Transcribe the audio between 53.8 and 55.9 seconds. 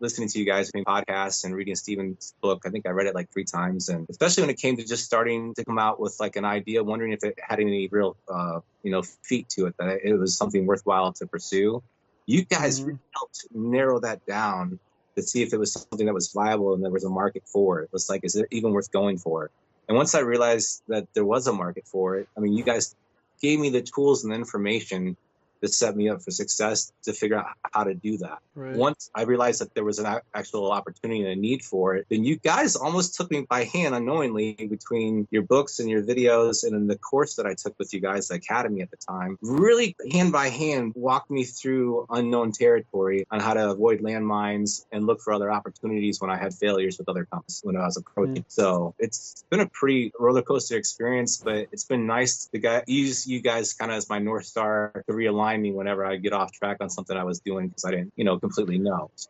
of as my North Star to realign me